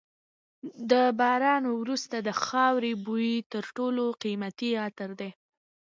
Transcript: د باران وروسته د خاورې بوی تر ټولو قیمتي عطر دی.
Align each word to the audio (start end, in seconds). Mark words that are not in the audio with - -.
د 0.91 0.91
باران 1.19 1.63
وروسته 1.81 2.15
د 2.27 2.29
خاورې 2.43 2.91
بوی 3.05 3.33
تر 3.53 3.63
ټولو 3.75 4.03
قیمتي 4.23 4.71
عطر 4.85 5.09
دی. 5.19 5.31